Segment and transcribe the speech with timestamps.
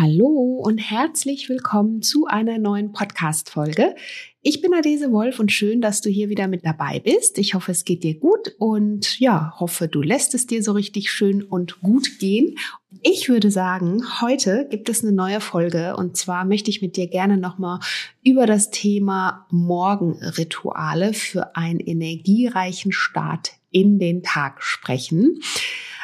[0.00, 3.96] Hallo und herzlich willkommen zu einer neuen Podcast-Folge.
[4.42, 7.36] Ich bin Adese Wolf und schön, dass du hier wieder mit dabei bist.
[7.36, 11.10] Ich hoffe, es geht dir gut und ja, hoffe, du lässt es dir so richtig
[11.10, 12.54] schön und gut gehen.
[13.02, 17.08] Ich würde sagen, heute gibt es eine neue Folge und zwar möchte ich mit dir
[17.08, 17.80] gerne nochmal
[18.22, 25.40] über das Thema Morgenrituale für einen energiereichen Start in den Tag sprechen.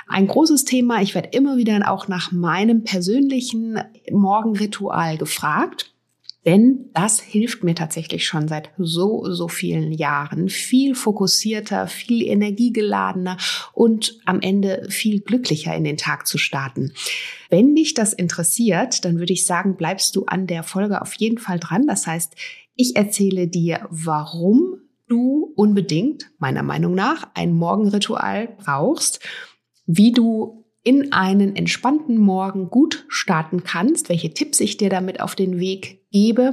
[0.06, 1.02] Ein großes Thema.
[1.02, 3.78] Ich werde immer wieder auch nach meinem persönlichen
[4.10, 5.94] Morgenritual gefragt.
[6.44, 10.50] Denn das hilft mir tatsächlich schon seit so, so vielen Jahren.
[10.50, 13.38] Viel fokussierter, viel energiegeladener
[13.72, 16.92] und am Ende viel glücklicher in den Tag zu starten.
[17.48, 21.38] Wenn dich das interessiert, dann würde ich sagen, bleibst du an der Folge auf jeden
[21.38, 21.86] Fall dran.
[21.86, 22.34] Das heißt,
[22.76, 29.20] ich erzähle dir, warum du unbedingt, meiner Meinung nach, ein Morgenritual brauchst
[29.86, 35.34] wie du in einen entspannten Morgen gut starten kannst, welche Tipps ich dir damit auf
[35.34, 36.50] den Weg gebe,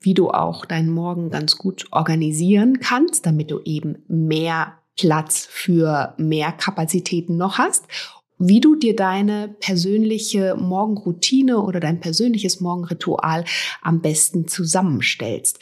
[0.00, 6.14] wie du auch deinen Morgen ganz gut organisieren kannst, damit du eben mehr Platz für
[6.18, 7.84] mehr Kapazitäten noch hast
[8.38, 13.44] wie du dir deine persönliche Morgenroutine oder dein persönliches Morgenritual
[13.80, 15.60] am besten zusammenstellst.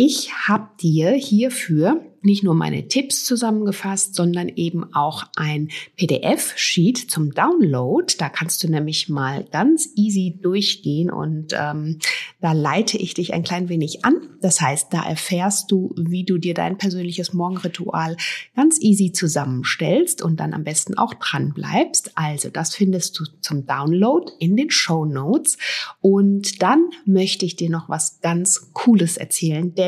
[0.00, 7.32] Ich habe dir hierfür nicht nur meine Tipps zusammengefasst, sondern eben auch ein PDF-Sheet zum
[7.32, 8.12] Download.
[8.18, 11.98] Da kannst du nämlich mal ganz easy durchgehen und ähm,
[12.40, 14.14] da leite ich dich ein klein wenig an.
[14.40, 18.16] Das heißt, da erfährst du, wie du dir dein persönliches Morgenritual
[18.54, 22.12] ganz easy zusammenstellst und dann am besten auch dran bleibst.
[22.16, 25.58] Also das findest du zum Download in den Show Notes.
[26.00, 29.87] Und dann möchte ich dir noch was ganz Cooles erzählen, denn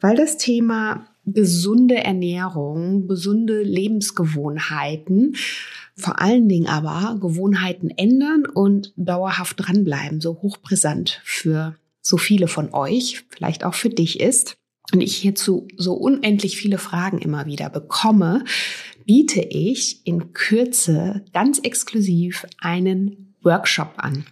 [0.00, 5.36] weil das Thema gesunde Ernährung, gesunde Lebensgewohnheiten,
[5.96, 12.72] vor allen Dingen aber Gewohnheiten ändern und dauerhaft dranbleiben, so hochbrisant für so viele von
[12.72, 14.56] euch, vielleicht auch für dich ist.
[14.92, 18.44] Und ich hierzu so unendlich viele Fragen immer wieder bekomme,
[19.04, 24.24] biete ich in Kürze ganz exklusiv einen Workshop an.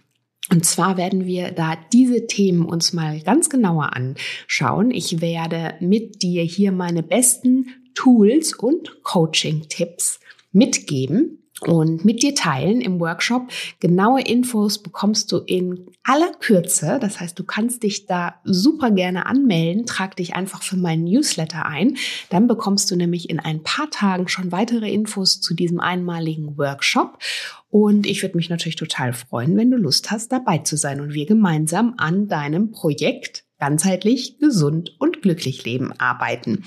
[0.51, 4.91] Und zwar werden wir da diese Themen uns mal ganz genauer anschauen.
[4.91, 10.19] Ich werde mit dir hier meine besten Tools und Coaching-Tipps
[10.51, 13.49] mitgeben und mit dir teilen im Workshop.
[13.79, 16.99] Genaue Infos bekommst du in aller Kürze.
[17.01, 19.85] Das heißt, du kannst dich da super gerne anmelden.
[19.85, 21.97] Trag dich einfach für meinen Newsletter ein.
[22.29, 27.19] Dann bekommst du nämlich in ein paar Tagen schon weitere Infos zu diesem einmaligen Workshop.
[27.69, 31.13] Und ich würde mich natürlich total freuen, wenn du Lust hast, dabei zu sein und
[31.13, 36.63] wir gemeinsam an deinem Projekt ganzheitlich, gesund und glücklich leben arbeiten.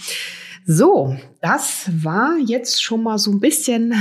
[0.64, 3.94] So, das war jetzt schon mal so ein bisschen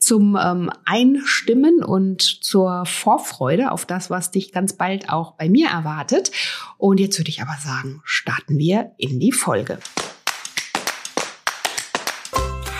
[0.00, 5.68] zum ähm, Einstimmen und zur Vorfreude auf das, was dich ganz bald auch bei mir
[5.68, 6.32] erwartet.
[6.78, 9.78] Und jetzt würde ich aber sagen, starten wir in die Folge.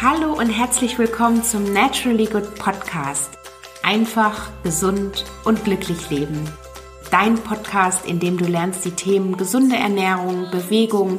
[0.03, 3.31] Hallo und herzlich willkommen zum Naturally Good Podcast.
[3.85, 6.49] Einfach, gesund und glücklich leben.
[7.13, 11.19] Dein Podcast, in dem du lernst, die Themen gesunde Ernährung, Bewegung,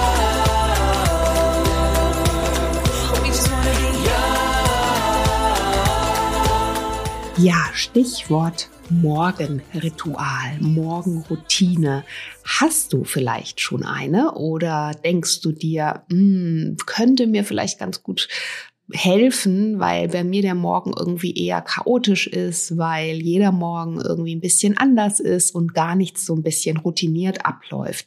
[7.41, 12.03] Ja, Stichwort Morgenritual, Morgenroutine.
[12.45, 18.27] Hast du vielleicht schon eine oder denkst du dir, hm, könnte mir vielleicht ganz gut
[18.93, 24.41] helfen, weil bei mir der Morgen irgendwie eher chaotisch ist, weil jeder Morgen irgendwie ein
[24.41, 28.05] bisschen anders ist und gar nichts so ein bisschen routiniert abläuft.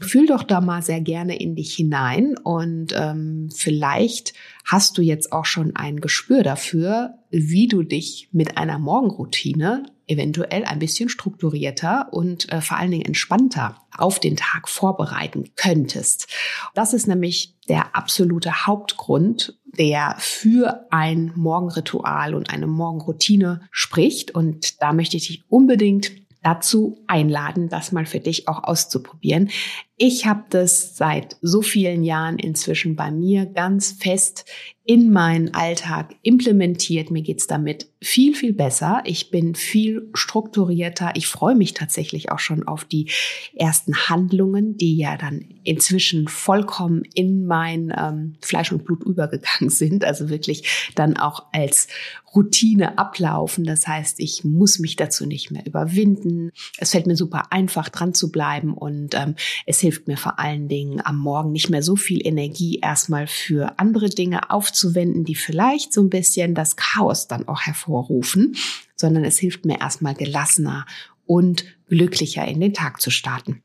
[0.00, 4.34] Fühl doch da mal sehr gerne in dich hinein und ähm, vielleicht
[4.64, 10.64] hast du jetzt auch schon ein Gespür dafür, wie du dich mit einer Morgenroutine eventuell
[10.64, 16.28] ein bisschen strukturierter und äh, vor allen Dingen entspannter auf den Tag vorbereiten könntest.
[16.74, 24.30] Das ist nämlich der absolute Hauptgrund, der für ein Morgenritual und eine Morgenroutine spricht.
[24.32, 26.12] Und da möchte ich dich unbedingt
[26.46, 29.50] dazu einladen, das mal für dich auch auszuprobieren.
[29.98, 34.44] Ich habe das seit so vielen Jahren inzwischen bei mir ganz fest
[34.86, 37.10] in meinen Alltag implementiert.
[37.10, 39.02] Mir geht's damit viel, viel besser.
[39.04, 41.10] Ich bin viel strukturierter.
[41.16, 43.10] Ich freue mich tatsächlich auch schon auf die
[43.56, 50.04] ersten Handlungen, die ja dann inzwischen vollkommen in mein ähm, Fleisch und Blut übergegangen sind.
[50.04, 51.88] Also wirklich dann auch als
[52.32, 53.64] Routine ablaufen.
[53.64, 56.52] Das heißt, ich muss mich dazu nicht mehr überwinden.
[56.78, 59.34] Es fällt mir super einfach, dran zu bleiben und ähm,
[59.64, 63.78] es hilft mir vor allen Dingen am Morgen nicht mehr so viel Energie erstmal für
[63.78, 68.56] andere Dinge aufzuwenden, die vielleicht so ein bisschen das Chaos dann auch hervorrufen,
[68.96, 70.86] sondern es hilft mir erstmal gelassener
[71.24, 73.62] und glücklicher in den Tag zu starten.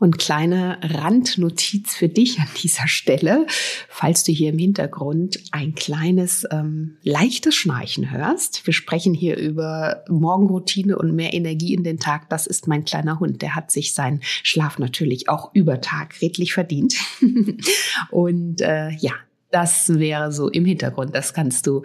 [0.00, 3.46] Und kleine Randnotiz für dich an dieser Stelle,
[3.90, 8.66] falls du hier im Hintergrund ein kleines ähm, leichtes Schnarchen hörst.
[8.66, 12.30] Wir sprechen hier über Morgenroutine und mehr Energie in den Tag.
[12.30, 13.42] Das ist mein kleiner Hund.
[13.42, 16.94] Der hat sich seinen Schlaf natürlich auch über Tag redlich verdient.
[18.10, 19.12] und äh, ja,
[19.50, 21.14] das wäre so im Hintergrund.
[21.14, 21.82] Das kannst du,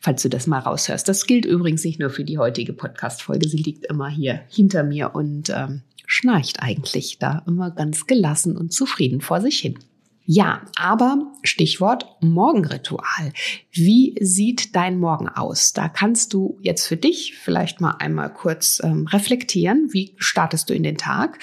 [0.00, 1.08] falls du das mal raushörst.
[1.08, 3.48] Das gilt übrigens nicht nur für die heutige Podcast-Folge.
[3.48, 5.82] Sie liegt immer hier hinter mir und ähm,
[6.12, 9.78] schnarcht eigentlich da immer ganz gelassen und zufrieden vor sich hin.
[10.24, 13.32] Ja, aber Stichwort Morgenritual.
[13.72, 15.72] Wie sieht dein Morgen aus?
[15.72, 19.88] Da kannst du jetzt für dich vielleicht mal einmal kurz ähm, reflektieren.
[19.90, 21.40] Wie startest du in den Tag?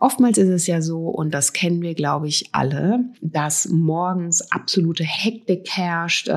[0.00, 5.04] Oftmals ist es ja so, und das kennen wir, glaube ich, alle, dass morgens absolute
[5.04, 6.32] Hektik herrscht, äh,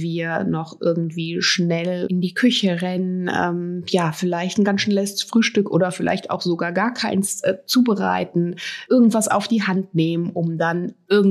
[0.00, 5.70] wir noch irgendwie schnell in die Küche rennen, ähm, ja, vielleicht ein ganz schnelles Frühstück
[5.70, 8.56] oder vielleicht auch sogar gar keins äh, zubereiten,
[8.88, 11.23] irgendwas auf die Hand nehmen, um dann irgendwie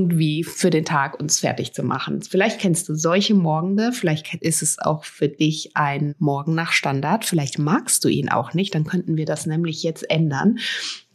[0.43, 2.21] für den Tag uns fertig zu machen.
[2.21, 7.25] Vielleicht kennst du solche Morgende, vielleicht ist es auch für dich ein Morgen nach Standard,
[7.25, 10.57] vielleicht magst du ihn auch nicht, dann könnten wir das nämlich jetzt ändern.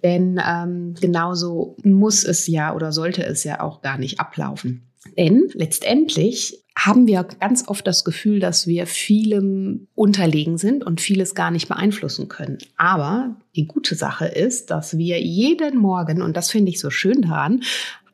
[0.02, 4.88] Denn ähm, genauso muss es ja oder sollte es ja auch gar nicht ablaufen.
[5.16, 11.34] Denn letztendlich haben wir ganz oft das Gefühl, dass wir vielem unterlegen sind und vieles
[11.34, 12.58] gar nicht beeinflussen können.
[12.76, 17.22] Aber die gute Sache ist, dass wir jeden Morgen, und das finde ich so schön
[17.22, 17.62] daran,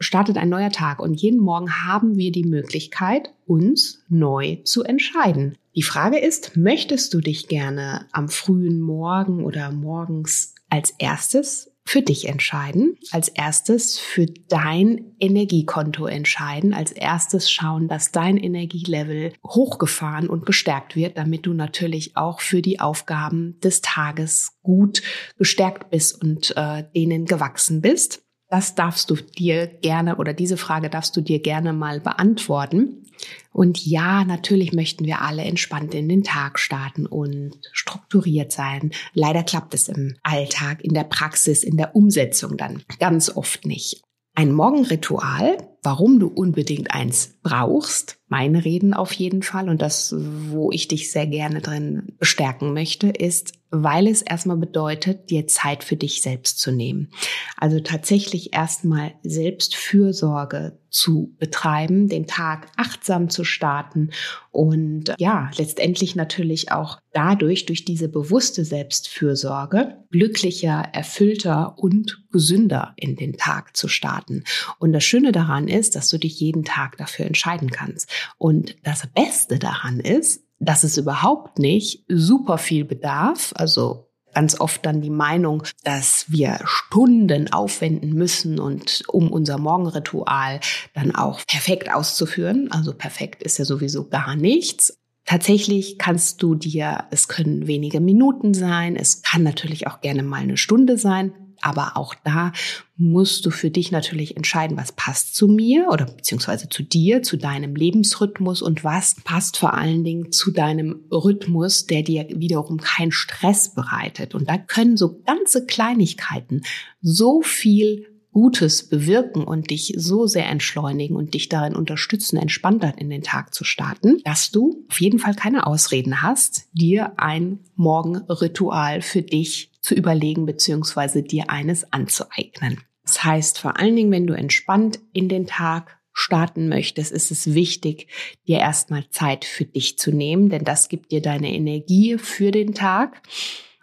[0.05, 5.57] startet ein neuer Tag und jeden Morgen haben wir die Möglichkeit, uns neu zu entscheiden.
[5.75, 12.01] Die Frage ist, möchtest du dich gerne am frühen Morgen oder morgens als erstes für
[12.01, 20.29] dich entscheiden, als erstes für dein Energiekonto entscheiden, als erstes schauen, dass dein Energielevel hochgefahren
[20.29, 25.03] und gestärkt wird, damit du natürlich auch für die Aufgaben des Tages gut
[25.37, 28.24] gestärkt bist und äh, denen gewachsen bist.
[28.55, 33.05] Das darfst du dir gerne oder diese Frage darfst du dir gerne mal beantworten.
[33.53, 38.93] Und ja, natürlich möchten wir alle entspannt in den Tag starten und strukturiert sein.
[39.13, 44.03] Leider klappt es im Alltag, in der Praxis, in der Umsetzung dann ganz oft nicht.
[44.37, 50.73] Ein Morgenritual, warum du unbedingt eins brauchst, meine Reden auf jeden Fall und das, wo
[50.73, 55.97] ich dich sehr gerne drin bestärken möchte, ist, weil es erstmal bedeutet, dir Zeit für
[55.97, 57.09] dich selbst zu nehmen.
[57.57, 64.11] Also tatsächlich erstmal Selbstfürsorge zu betreiben, den Tag achtsam zu starten
[64.53, 73.17] und ja, letztendlich natürlich auch dadurch, durch diese bewusste Selbstfürsorge, glücklicher, erfüllter und gesünder in
[73.17, 74.45] den Tag zu starten.
[74.79, 78.09] Und das Schöne daran ist, dass du dich jeden Tag dafür entscheiden kannst.
[78.39, 84.85] Und das Beste daran ist, dass es überhaupt nicht super viel bedarf, also ganz oft
[84.85, 90.61] dann die Meinung, dass wir Stunden aufwenden müssen und um unser Morgenritual
[90.93, 92.71] dann auch perfekt auszuführen.
[92.71, 94.99] Also perfekt ist ja sowieso gar nichts.
[95.25, 100.43] Tatsächlich kannst du dir, es können wenige Minuten sein, es kann natürlich auch gerne mal
[100.43, 101.33] eine Stunde sein,
[101.65, 102.53] aber auch da
[102.97, 107.39] musst du für dich natürlich entscheiden, was passt zu mir oder beziehungsweise zu dir, zu
[107.39, 113.13] deinem Lebensrhythmus und was passt vor allen Dingen zu deinem Rhythmus, der dir wiederum keinen
[113.13, 114.35] Stress bereitet.
[114.35, 116.63] Und da können so ganze Kleinigkeiten
[117.01, 123.09] so viel Gutes bewirken und dich so sehr entschleunigen und dich darin unterstützen, entspannter in
[123.09, 129.03] den Tag zu starten, dass du auf jeden Fall keine Ausreden hast, dir ein Morgenritual
[129.03, 131.23] für dich zu überlegen bzw.
[131.23, 132.81] dir eines anzueignen.
[133.05, 137.55] Das heißt, vor allen Dingen, wenn du entspannt in den Tag starten möchtest, ist es
[137.55, 138.09] wichtig,
[138.49, 142.75] dir erstmal Zeit für dich zu nehmen, denn das gibt dir deine Energie für den
[142.75, 143.23] Tag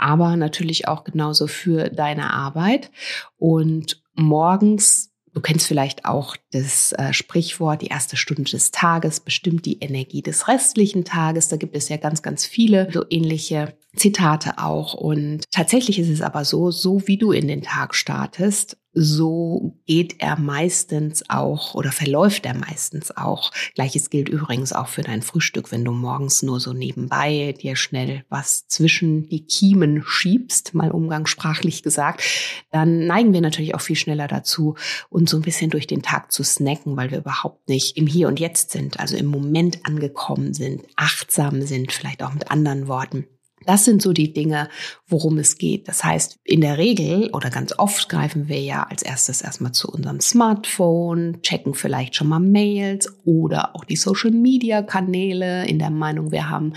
[0.02, 2.90] aber natürlich auch genauso für deine Arbeit.
[3.38, 9.66] Und morgens Du kennst vielleicht auch das äh, Sprichwort, die erste Stunde des Tages bestimmt
[9.66, 11.48] die Energie des restlichen Tages.
[11.48, 14.94] Da gibt es ja ganz, ganz viele so ähnliche Zitate auch.
[14.94, 20.16] Und tatsächlich ist es aber so, so wie du in den Tag startest, so geht
[20.20, 23.52] er meistens auch oder verläuft er meistens auch.
[23.74, 28.26] Gleiches gilt übrigens auch für dein Frühstück, wenn du morgens nur so nebenbei dir schnell
[28.28, 32.24] was zwischen die Kiemen schiebst, mal umgangssprachlich gesagt,
[32.72, 34.76] dann neigen wir natürlich auch viel schneller dazu,
[35.10, 38.28] uns so ein bisschen durch den Tag zu snacken, weil wir überhaupt nicht im Hier
[38.28, 43.26] und Jetzt sind, also im Moment angekommen sind, achtsam sind, vielleicht auch mit anderen Worten.
[43.66, 44.70] Das sind so die Dinge,
[45.08, 45.88] worum es geht.
[45.88, 49.90] Das heißt, in der Regel oder ganz oft greifen wir ja als erstes erstmal zu
[49.90, 56.50] unserem Smartphone, checken vielleicht schon mal Mails oder auch die Social-Media-Kanäle in der Meinung, wir
[56.50, 56.74] haben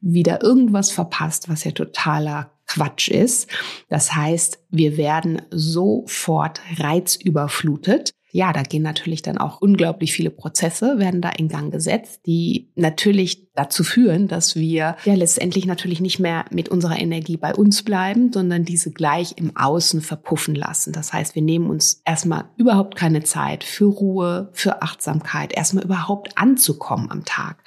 [0.00, 3.48] wieder irgendwas verpasst, was ja totaler Quatsch ist.
[3.88, 10.98] Das heißt, wir werden sofort reizüberflutet ja, da gehen natürlich dann auch unglaublich viele Prozesse,
[10.98, 16.18] werden da in Gang gesetzt, die natürlich dazu führen, dass wir ja letztendlich natürlich nicht
[16.18, 20.92] mehr mit unserer Energie bei uns bleiben, sondern diese gleich im Außen verpuffen lassen.
[20.92, 26.36] Das heißt, wir nehmen uns erstmal überhaupt keine Zeit für Ruhe, für Achtsamkeit, erstmal überhaupt
[26.36, 27.64] anzukommen am Tag.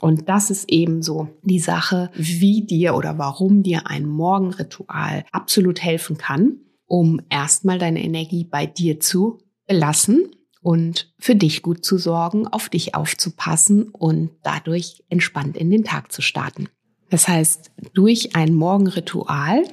[0.00, 5.80] Und das ist eben so die Sache, wie dir oder warum dir ein Morgenritual absolut
[5.80, 9.38] helfen kann, um erstmal deine Energie bei dir zu
[9.72, 15.82] belassen und für dich gut zu sorgen, auf dich aufzupassen und dadurch entspannt in den
[15.82, 16.68] Tag zu starten.
[17.08, 19.64] Das heißt, durch ein Morgenritual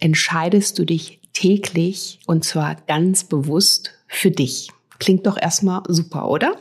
[0.00, 4.70] entscheidest du dich täglich und zwar ganz bewusst für dich.
[4.98, 6.58] Klingt doch erstmal super, oder?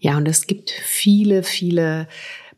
[0.00, 2.08] Ja, und es gibt viele, viele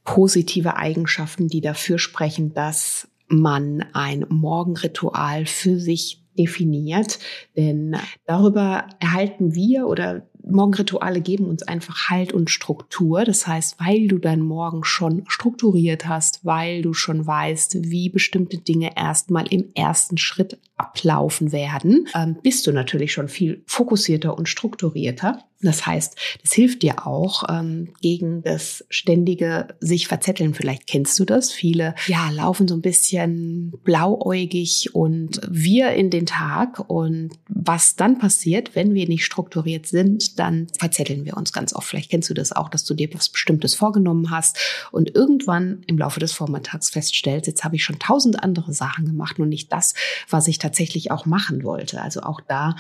[0.04, 7.18] positive Eigenschaften, die dafür sprechen, dass man ein Morgenritual für sich definiert,
[7.56, 7.96] denn
[8.26, 13.25] darüber erhalten wir oder Morgenrituale geben uns einfach Halt und Struktur.
[13.25, 18.58] Das heißt, weil du deinen Morgen schon strukturiert hast, weil du schon weißt, wie bestimmte
[18.58, 24.49] Dinge erstmal im ersten Schritt ablaufen werden, ähm, bist du natürlich schon viel fokussierter und
[24.49, 25.44] strukturierter.
[25.62, 30.54] Das heißt, das hilft dir auch ähm, gegen das ständige sich verzetteln.
[30.54, 31.52] Vielleicht kennst du das.
[31.52, 36.88] Viele ja laufen so ein bisschen blauäugig und wir in den Tag.
[36.88, 41.88] Und was dann passiert, wenn wir nicht strukturiert sind, dann verzetteln wir uns ganz oft.
[41.88, 44.58] Vielleicht kennst du das auch, dass du dir was Bestimmtes vorgenommen hast
[44.92, 49.38] und irgendwann im Laufe des Vormittags feststellst, jetzt habe ich schon tausend andere Sachen gemacht
[49.38, 49.94] und nicht das,
[50.30, 52.00] was ich tatsächlich auch machen wollte.
[52.00, 52.76] Also auch da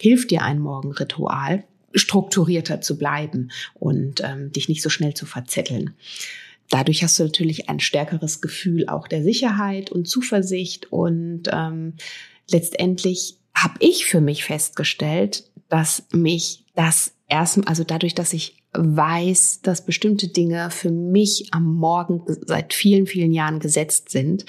[0.00, 1.64] hilft dir ein Morgenritual
[1.94, 5.94] strukturierter zu bleiben und ähm, dich nicht so schnell zu verzetteln.
[6.70, 11.94] Dadurch hast du natürlich ein stärkeres Gefühl auch der Sicherheit und Zuversicht und ähm,
[12.50, 19.60] letztendlich habe ich für mich festgestellt, dass mich das erst, also dadurch, dass ich weiß,
[19.62, 24.44] dass bestimmte Dinge für mich am Morgen seit vielen, vielen Jahren gesetzt sind,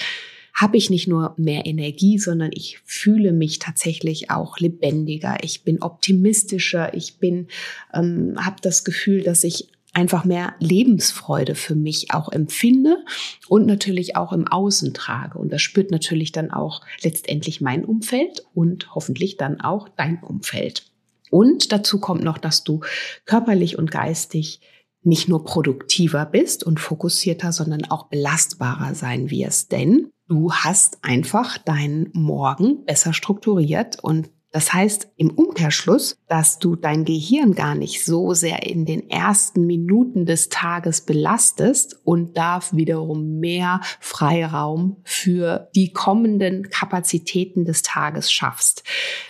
[0.56, 5.38] habe ich nicht nur mehr Energie, sondern ich fühle mich tatsächlich auch lebendiger.
[5.42, 6.94] Ich bin optimistischer.
[6.94, 7.48] Ich bin,
[7.94, 13.04] ähm, habe das Gefühl, dass ich einfach mehr Lebensfreude für mich auch empfinde
[13.48, 15.38] und natürlich auch im Außen trage.
[15.38, 20.86] Und das spürt natürlich dann auch letztendlich mein Umfeld und hoffentlich dann auch dein Umfeld.
[21.32, 22.82] Und dazu kommt noch, dass du
[23.26, 24.62] körperlich und geistig
[25.04, 29.72] nicht nur produktiver bist und fokussierter, sondern auch belastbarer sein wirst.
[29.72, 36.78] Denn Du hast einfach deinen Morgen besser strukturiert und das heißt im Umkehrschluss, dass du
[36.78, 42.72] dein Gehirn gar nicht so sehr in den ersten Minuten des Tages belastest und darf
[42.72, 48.86] wiederum mehr Freiraum für die kommenden Kapazitäten des Tages schaffst.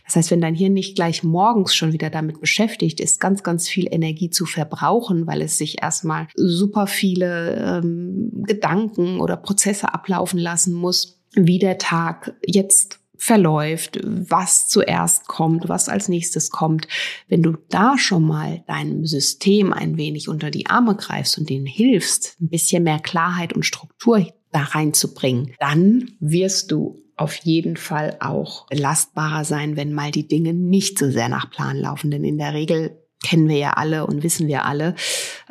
[0.06, 3.68] Das heißt, wenn dein Hirn nicht gleich morgens schon wieder damit beschäftigt ist, ganz, ganz
[3.68, 10.38] viel Energie zu verbrauchen, weil es sich erstmal super viele ähm, Gedanken oder Prozesse ablaufen
[10.38, 16.88] lassen muss, wie der Tag jetzt verläuft, was zuerst kommt, was als nächstes kommt.
[17.28, 21.66] Wenn du da schon mal deinem System ein wenig unter die Arme greifst und denen
[21.66, 28.18] hilfst, ein bisschen mehr Klarheit und Struktur da reinzubringen, dann wirst du auf jeden Fall
[28.20, 32.12] auch belastbarer sein, wenn mal die Dinge nicht so sehr nach Plan laufen.
[32.12, 34.96] Denn in der Regel kennen wir ja alle und wissen wir alle.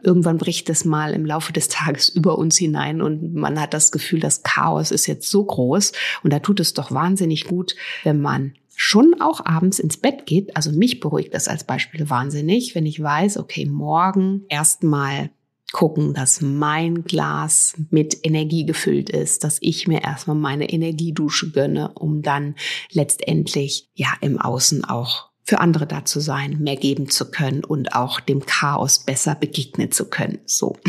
[0.04, 3.92] Irgendwann bricht es mal im Laufe des Tages über uns hinein und man hat das
[3.92, 5.92] Gefühl, das Chaos ist jetzt so groß
[6.22, 10.56] und da tut es doch wahnsinnig gut, wenn man schon auch abends ins Bett geht.
[10.56, 15.30] Also mich beruhigt das als Beispiel wahnsinnig, wenn ich weiß, okay, morgen erstmal
[15.72, 21.92] gucken, dass mein Glas mit Energie gefüllt ist, dass ich mir erstmal meine Energiedusche gönne,
[21.94, 22.54] um dann
[22.92, 27.94] letztendlich ja im Außen auch für andere da zu sein, mehr geben zu können und
[27.94, 30.40] auch dem Chaos besser begegnen zu können.
[30.46, 30.76] So.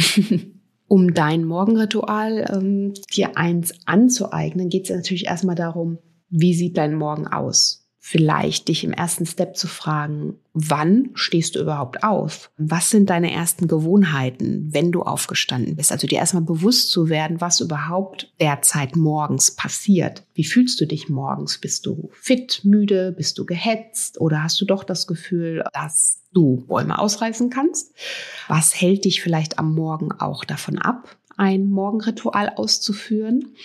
[0.88, 5.98] Um dein Morgenritual ähm, dir eins anzueignen, geht es natürlich erstmal darum,
[6.30, 7.85] wie sieht dein Morgen aus?
[8.08, 12.52] Vielleicht dich im ersten Step zu fragen, wann stehst du überhaupt auf?
[12.56, 15.92] Was sind deine ersten Gewohnheiten, wenn du aufgestanden bist?
[15.92, 20.24] Also dir erstmal bewusst zu werden, was überhaupt derzeit morgens passiert.
[20.36, 21.58] Wie fühlst du dich morgens?
[21.58, 23.12] Bist du fit, müde?
[23.12, 24.22] Bist du gehetzt?
[24.22, 27.92] Oder hast du doch das Gefühl, dass du Bäume ausreißen kannst?
[28.48, 33.56] Was hält dich vielleicht am Morgen auch davon ab, ein Morgenritual auszuführen?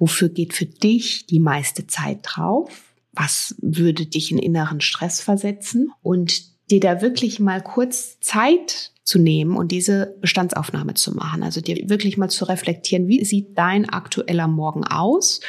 [0.00, 2.85] Wofür geht für dich die meiste Zeit drauf?
[3.16, 9.18] Was würde dich in inneren Stress versetzen und dir da wirklich mal kurz Zeit zu
[9.18, 11.42] nehmen und diese Bestandsaufnahme zu machen.
[11.42, 15.40] Also dir wirklich mal zu reflektieren, wie sieht dein aktueller Morgen aus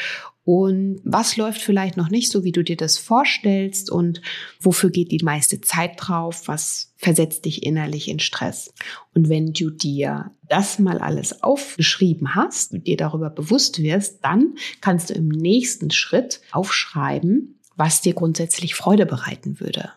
[0.48, 4.22] und was läuft vielleicht noch nicht so, wie du dir das vorstellst und
[4.62, 8.74] wofür geht die meiste Zeit drauf, was versetzt dich innerlich in Stress.
[9.14, 15.10] Und wenn du dir das mal alles aufgeschrieben hast, dir darüber bewusst wirst, dann kannst
[15.10, 19.92] du im nächsten Schritt aufschreiben, was dir grundsätzlich Freude bereiten würde.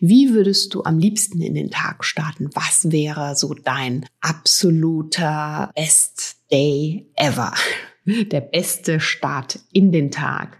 [0.00, 2.50] Wie würdest du am liebsten in den Tag starten?
[2.54, 7.52] Was wäre so dein absoluter Best Day ever?
[8.04, 10.58] Der beste Start in den Tag.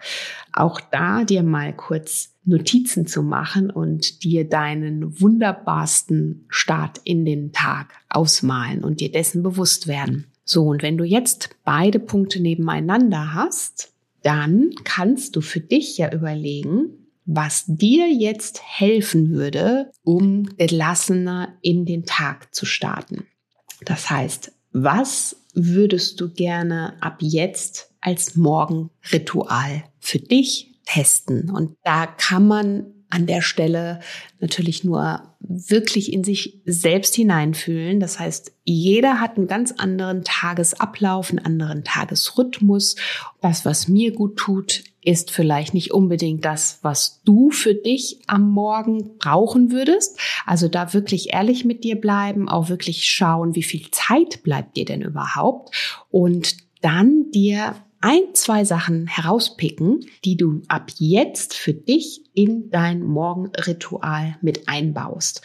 [0.52, 7.52] Auch da dir mal kurz Notizen zu machen und dir deinen wunderbarsten Start in den
[7.52, 10.26] Tag ausmalen und dir dessen bewusst werden.
[10.44, 13.91] So, und wenn du jetzt beide Punkte nebeneinander hast,
[14.22, 21.84] dann kannst du für dich ja überlegen, was dir jetzt helfen würde, um gelassener in
[21.86, 23.26] den Tag zu starten.
[23.84, 31.50] Das heißt, was würdest du gerne ab jetzt als Morgenritual für dich testen?
[31.50, 34.00] Und da kann man an der Stelle
[34.40, 38.00] natürlich nur wirklich in sich selbst hineinfühlen.
[38.00, 42.96] Das heißt, jeder hat einen ganz anderen Tagesablauf, einen anderen Tagesrhythmus.
[43.42, 48.48] Das, was mir gut tut, ist vielleicht nicht unbedingt das, was du für dich am
[48.48, 50.18] Morgen brauchen würdest.
[50.46, 54.86] Also da wirklich ehrlich mit dir bleiben, auch wirklich schauen, wie viel Zeit bleibt dir
[54.86, 62.22] denn überhaupt und dann dir ein, zwei Sachen herauspicken, die du ab jetzt für dich
[62.34, 65.42] in dein Morgenritual mit einbaust.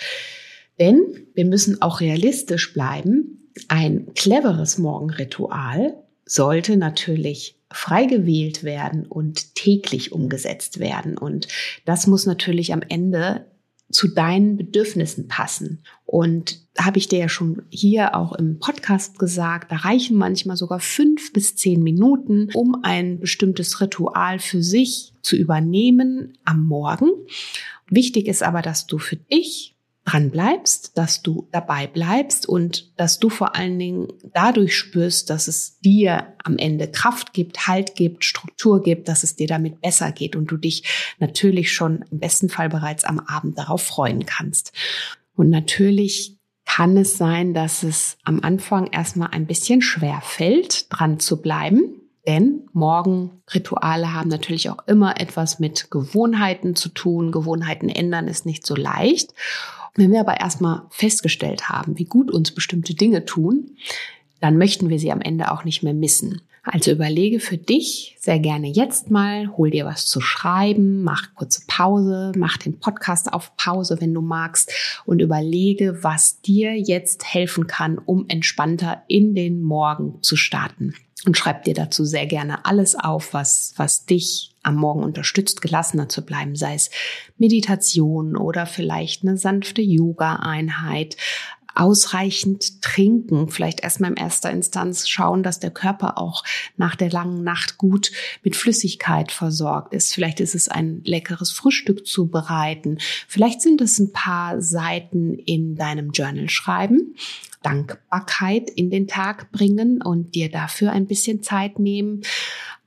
[0.79, 3.51] Denn wir müssen auch realistisch bleiben.
[3.67, 5.95] Ein cleveres Morgenritual
[6.25, 11.17] sollte natürlich frei gewählt werden und täglich umgesetzt werden.
[11.17, 11.47] Und
[11.85, 13.45] das muss natürlich am Ende
[13.89, 15.83] zu deinen Bedürfnissen passen.
[16.05, 20.79] Und habe ich dir ja schon hier auch im Podcast gesagt, da reichen manchmal sogar
[20.79, 27.09] fünf bis zehn Minuten, um ein bestimmtes Ritual für sich zu übernehmen am Morgen.
[27.89, 29.76] Wichtig ist aber, dass du für dich
[30.07, 35.49] dran bleibst, dass du dabei bleibst und dass du vor allen Dingen dadurch spürst, dass
[35.49, 40.13] es dir am Ende Kraft gibt, Halt gibt, Struktur gibt, dass es dir damit besser
[40.13, 44.71] geht und du dich natürlich schon im besten Fall bereits am Abend darauf freuen kannst.
[45.35, 51.19] Und natürlich kann es sein, dass es am Anfang erstmal ein bisschen schwer fällt, dran
[51.19, 52.01] zu bleiben.
[52.25, 57.31] Denn Morgenrituale haben natürlich auch immer etwas mit Gewohnheiten zu tun.
[57.31, 59.33] Gewohnheiten ändern ist nicht so leicht.
[59.97, 63.71] Wenn wir aber erstmal festgestellt haben, wie gut uns bestimmte Dinge tun,
[64.39, 66.41] dann möchten wir sie am Ende auch nicht mehr missen.
[66.63, 71.61] Also überlege für dich sehr gerne jetzt mal, hol dir was zu schreiben, mach kurze
[71.65, 74.71] Pause, mach den Podcast auf Pause, wenn du magst
[75.05, 80.93] und überlege, was dir jetzt helfen kann, um entspannter in den Morgen zu starten
[81.25, 86.09] und schreib dir dazu sehr gerne alles auf, was, was dich am Morgen unterstützt, gelassener
[86.09, 86.89] zu bleiben, sei es
[87.37, 91.17] Meditation oder vielleicht eine sanfte Yoga-Einheit,
[91.77, 96.43] ausreichend trinken, vielleicht erstmal in erster Instanz schauen, dass der Körper auch
[96.75, 98.11] nach der langen Nacht gut
[98.43, 100.13] mit Flüssigkeit versorgt ist.
[100.13, 102.97] Vielleicht ist es ein leckeres Frühstück zu bereiten.
[103.27, 107.15] Vielleicht sind es ein paar Seiten in deinem Journal schreiben.
[107.61, 112.21] Dankbarkeit in den Tag bringen und dir dafür ein bisschen Zeit nehmen.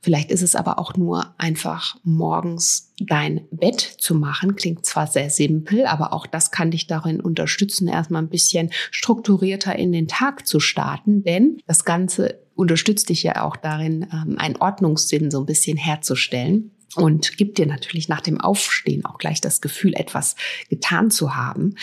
[0.03, 4.55] Vielleicht ist es aber auch nur einfach morgens dein Bett zu machen.
[4.55, 9.75] Klingt zwar sehr simpel, aber auch das kann dich darin unterstützen, erstmal ein bisschen strukturierter
[9.75, 14.57] in den Tag zu starten, denn das Ganze unterstützt dich ja auch darin, ähm, einen
[14.57, 19.61] Ordnungssinn so ein bisschen herzustellen und gibt dir natürlich nach dem Aufstehen auch gleich das
[19.61, 20.35] Gefühl, etwas
[20.69, 21.75] getan zu haben.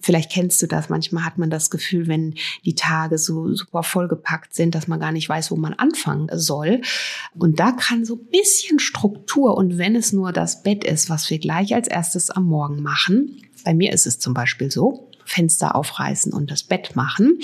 [0.00, 0.88] Vielleicht kennst du das.
[0.88, 5.12] Manchmal hat man das Gefühl, wenn die Tage so super vollgepackt sind, dass man gar
[5.12, 6.80] nicht weiß, wo man anfangen soll.
[7.34, 11.30] Und da kann so ein bisschen Struktur und wenn es nur das Bett ist, was
[11.30, 13.42] wir gleich als erstes am Morgen machen.
[13.64, 17.38] Bei mir ist es zum Beispiel so Fenster aufreißen und das Bett machen.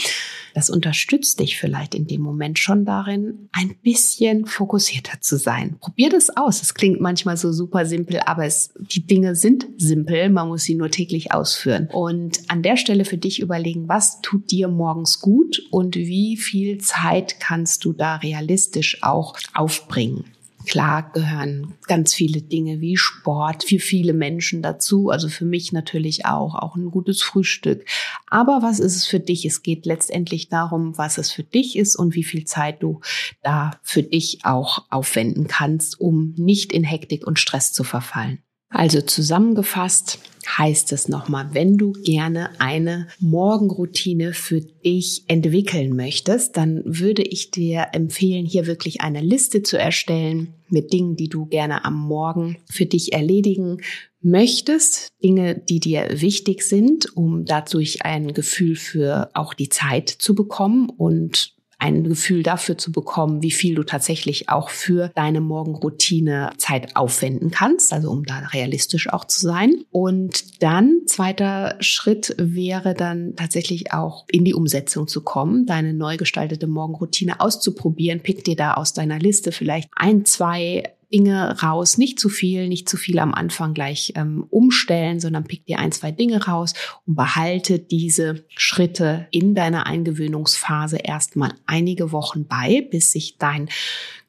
[0.54, 5.76] Das unterstützt dich vielleicht in dem Moment schon darin, ein bisschen fokussierter zu sein.
[5.80, 6.62] Probier das aus.
[6.62, 10.30] Es klingt manchmal so super simpel, aber es, die Dinge sind simpel.
[10.30, 11.88] Man muss sie nur täglich ausführen.
[11.92, 16.78] Und an der Stelle für dich überlegen, was tut dir morgens gut und wie viel
[16.78, 20.24] Zeit kannst du da realistisch auch aufbringen.
[20.66, 25.10] Klar gehören ganz viele Dinge wie Sport für viele Menschen dazu.
[25.10, 27.84] Also für mich natürlich auch, auch ein gutes Frühstück.
[28.28, 29.44] Aber was ist es für dich?
[29.44, 33.00] Es geht letztendlich darum, was es für dich ist und wie viel Zeit du
[33.42, 38.38] da für dich auch aufwenden kannst, um nicht in Hektik und Stress zu verfallen.
[38.74, 40.18] Also zusammengefasst
[40.58, 47.52] heißt es nochmal, wenn du gerne eine Morgenroutine für dich entwickeln möchtest, dann würde ich
[47.52, 52.58] dir empfehlen, hier wirklich eine Liste zu erstellen mit Dingen, die du gerne am Morgen
[52.68, 53.78] für dich erledigen
[54.20, 60.34] möchtest, Dinge, die dir wichtig sind, um dadurch ein Gefühl für auch die Zeit zu
[60.34, 66.50] bekommen und ein Gefühl dafür zu bekommen, wie viel du tatsächlich auch für deine Morgenroutine
[66.56, 69.84] Zeit aufwenden kannst, also um da realistisch auch zu sein.
[69.90, 76.16] Und dann zweiter Schritt wäre dann tatsächlich auch in die Umsetzung zu kommen, deine neu
[76.16, 78.20] gestaltete Morgenroutine auszuprobieren.
[78.20, 82.88] Pick dir da aus deiner Liste vielleicht ein, zwei Dinge raus, nicht zu viel, nicht
[82.88, 86.74] zu viel am Anfang gleich ähm, umstellen, sondern pick dir ein, zwei Dinge raus
[87.06, 93.68] und behalte diese Schritte in deiner Eingewöhnungsphase erstmal einige Wochen bei, bis sich dein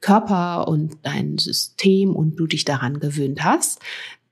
[0.02, 3.80] Körper und dein System und du dich daran gewöhnt hast.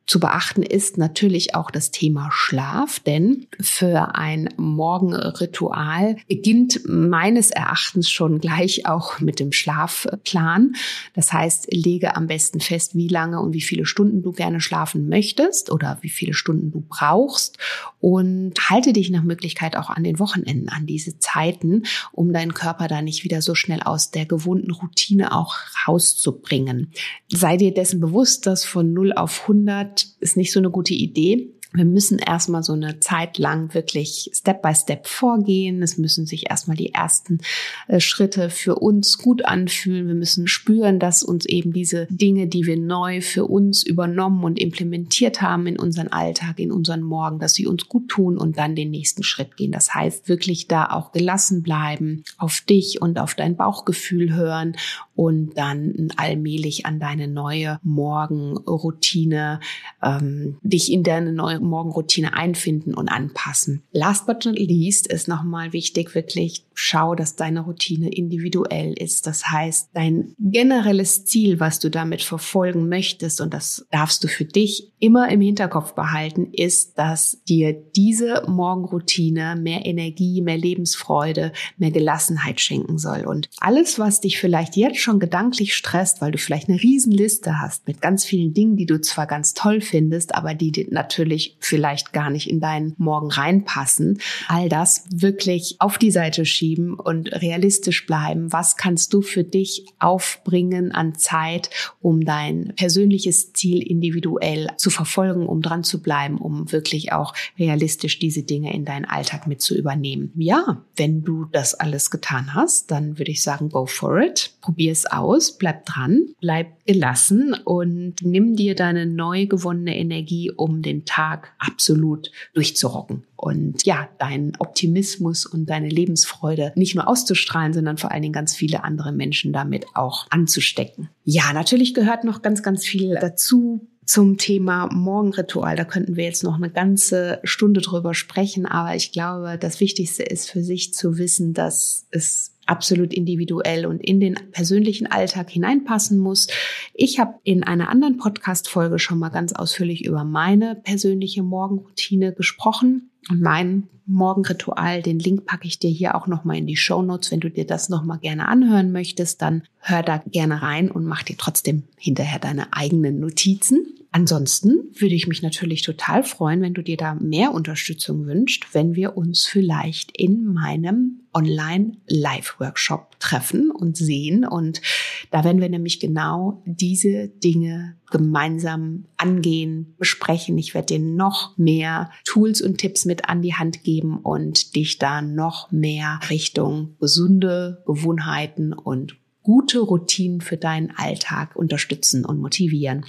[0.06, 8.12] Zu beachten ist natürlich auch das Thema Schlaf, denn für ein Morgenritual beginnt meines Erachtens
[8.12, 10.74] schon gleich auch mit dem Schlafplan.
[11.14, 15.08] Das heißt, lege am besten fest, wie lange und wie viele Stunden du gerne schlafen
[15.08, 17.58] möchtest oder wie viele Stunden du brauchst
[18.02, 22.90] und halte dich nach Möglichkeit auch an den Wochenenden an diese Zeiten, um deinen Körper
[22.90, 25.56] da nicht wieder so schnell aus der gewohnten Routine auch
[25.88, 26.92] rauszubringen.
[27.30, 31.50] Sei dir dessen bewusst, dass von 0 auf 100 ist nicht so eine gute Idee
[31.74, 35.82] wir müssen erstmal so eine Zeit lang wirklich Step by Step vorgehen.
[35.82, 37.40] Es müssen sich erstmal die ersten
[37.88, 40.08] äh, Schritte für uns gut anfühlen.
[40.08, 44.60] Wir müssen spüren, dass uns eben diese Dinge, die wir neu für uns übernommen und
[44.60, 48.76] implementiert haben in unseren Alltag, in unseren Morgen, dass sie uns gut tun und dann
[48.76, 49.72] den nächsten Schritt gehen.
[49.72, 54.76] Das heißt, wirklich da auch gelassen bleiben, auf dich und auf dein Bauchgefühl hören
[55.16, 59.60] und dann allmählich an deine neue Morgenroutine,
[60.02, 63.84] ähm, dich in deine neue Morgenroutine einfinden und anpassen.
[63.92, 69.28] Last but not least ist nochmal wichtig, wirklich schau, dass deine Routine individuell ist.
[69.28, 74.46] Das heißt, dein generelles Ziel, was du damit verfolgen möchtest, und das darfst du für
[74.46, 81.92] dich immer im Hinterkopf behalten, ist, dass dir diese Morgenroutine mehr Energie, mehr Lebensfreude, mehr
[81.92, 83.26] Gelassenheit schenken soll.
[83.26, 87.88] Und alles, was dich vielleicht jetzt schon gedanklich stresst, weil du vielleicht eine Riesenliste hast
[87.88, 92.30] mit ganz vielen Dingen, die du zwar ganz toll findest, aber die natürlich vielleicht gar
[92.30, 98.06] nicht in deinen Morgen reinpassen, all das wirklich auf die Seite schieben schieben und realistisch
[98.06, 98.52] bleiben.
[98.52, 101.70] Was kannst du für dich aufbringen an Zeit,
[102.02, 108.20] um dein persönliches Ziel individuell zu verfolgen, um dran zu bleiben, um wirklich auch realistisch
[108.20, 110.32] diese Dinge in deinen Alltag mit zu übernehmen?
[110.36, 114.54] Ja, wenn du das alles getan hast, dann würde ich sagen, go for it.
[114.62, 120.82] Probier es aus, bleib dran, bleib gelassen und nimm dir deine neu gewonnene Energie, um
[120.82, 127.98] den Tag absolut durchzurocken und ja, deinen Optimismus und deine Lebensfreude nicht nur auszustrahlen, sondern
[127.98, 131.10] vor allen Dingen ganz viele andere Menschen damit auch anzustecken.
[131.24, 135.76] Ja, natürlich gehört noch ganz, ganz viel dazu zum Thema Morgenritual.
[135.76, 140.24] Da könnten wir jetzt noch eine ganze Stunde drüber sprechen, aber ich glaube, das Wichtigste
[140.24, 146.18] ist für sich zu wissen, dass es absolut individuell und in den persönlichen Alltag hineinpassen
[146.18, 146.48] muss.
[146.94, 153.10] Ich habe in einer anderen Podcast-Folge schon mal ganz ausführlich über meine persönliche Morgenroutine gesprochen
[153.30, 155.02] und mein Morgenritual.
[155.02, 157.32] Den Link packe ich dir hier auch nochmal in die Show Notes.
[157.32, 161.24] Wenn du dir das nochmal gerne anhören möchtest, dann hör da gerne rein und mach
[161.24, 163.86] dir trotzdem hinterher deine eigenen Notizen.
[164.16, 168.94] Ansonsten würde ich mich natürlich total freuen, wenn du dir da mehr Unterstützung wünscht, wenn
[168.94, 174.46] wir uns vielleicht in meinem Online-Live-Workshop treffen und sehen.
[174.46, 174.84] Und
[175.32, 180.60] da werden wir nämlich genau diese Dinge gemeinsam angehen, besprechen.
[180.60, 185.00] Ich werde dir noch mehr Tools und Tipps mit an die Hand geben und dich
[185.00, 193.06] da noch mehr Richtung gesunde Gewohnheiten und gute Routinen für deinen Alltag unterstützen und motivieren.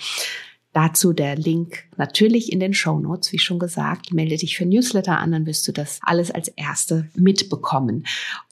[0.74, 4.12] Dazu der Link natürlich in den Show Notes, wie schon gesagt.
[4.12, 8.04] Melde dich für Newsletter an, dann wirst du das alles als Erste mitbekommen.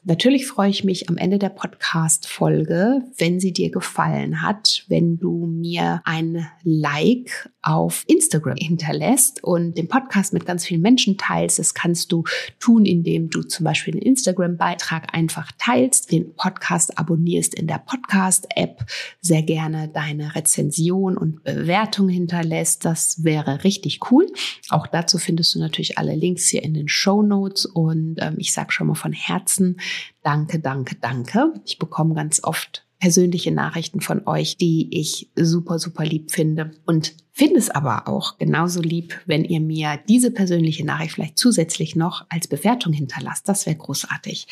[0.05, 5.45] Natürlich freue ich mich am Ende der Podcast-Folge, wenn sie dir gefallen hat, wenn du
[5.45, 11.59] mir ein Like auf Instagram hinterlässt und den Podcast mit ganz vielen Menschen teilst.
[11.59, 12.25] Das kannst du
[12.59, 18.85] tun, indem du zum Beispiel den Instagram-Beitrag einfach teilst, den Podcast abonnierst in der Podcast-App,
[19.21, 22.83] sehr gerne deine Rezension und Bewertung hinterlässt.
[22.83, 24.27] Das wäre richtig cool.
[24.69, 28.53] Auch dazu findest du natürlich alle Links hier in den Show Notes und ähm, ich
[28.53, 29.79] sage schon mal von Herzen,
[30.21, 31.53] danke, danke, danke.
[31.65, 36.71] Ich bekomme ganz oft persönliche Nachrichten von euch, die ich super, super lieb finde.
[36.85, 41.95] Und Finde es aber auch genauso lieb, wenn ihr mir diese persönliche Nachricht vielleicht zusätzlich
[41.95, 43.49] noch als Bewertung hinterlasst.
[43.49, 44.45] Das wäre großartig.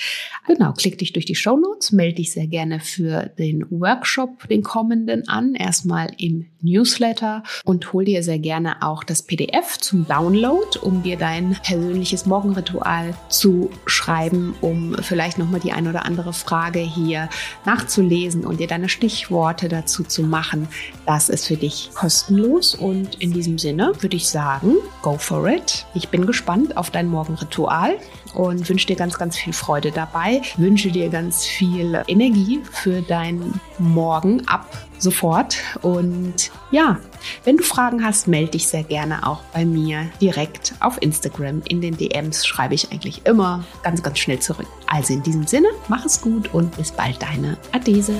[0.47, 4.63] Genau, klick dich durch die Show Notes, melde dich sehr gerne für den Workshop, den
[4.63, 10.79] kommenden an, erstmal im Newsletter und hol dir sehr gerne auch das PDF zum Download,
[10.81, 16.79] um dir dein persönliches Morgenritual zu schreiben, um vielleicht nochmal die ein oder andere Frage
[16.79, 17.29] hier
[17.63, 20.67] nachzulesen und dir deine Stichworte dazu zu machen.
[21.05, 25.85] Das ist für dich kostenlos und in diesem Sinne würde ich sagen, go for it.
[25.93, 27.97] Ich bin gespannt auf dein Morgenritual
[28.33, 30.41] und wünsche dir ganz, ganz viel Freude dabei.
[30.57, 34.67] Wünsche dir ganz viel Energie für dein Morgen ab
[35.01, 35.57] sofort.
[35.81, 36.99] Und ja,
[37.43, 41.61] wenn du Fragen hast, melde dich sehr gerne auch bei mir direkt auf Instagram.
[41.67, 44.67] In den DMs schreibe ich eigentlich immer ganz, ganz schnell zurück.
[44.87, 48.13] Also in diesem Sinne, mach es gut und bis bald, deine Adese.